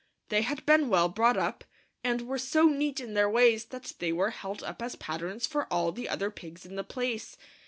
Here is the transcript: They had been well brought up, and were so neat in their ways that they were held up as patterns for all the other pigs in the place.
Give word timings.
They 0.29 0.41
had 0.41 0.65
been 0.65 0.89
well 0.89 1.09
brought 1.09 1.37
up, 1.37 1.63
and 2.03 2.23
were 2.23 2.39
so 2.39 2.65
neat 2.67 2.99
in 2.99 3.13
their 3.13 3.29
ways 3.29 3.65
that 3.65 3.93
they 3.99 4.11
were 4.11 4.31
held 4.31 4.63
up 4.63 4.81
as 4.81 4.95
patterns 4.95 5.45
for 5.45 5.71
all 5.71 5.91
the 5.91 6.09
other 6.09 6.31
pigs 6.31 6.65
in 6.65 6.75
the 6.75 6.83
place. 6.83 7.37